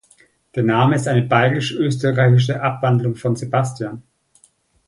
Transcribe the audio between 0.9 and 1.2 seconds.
ist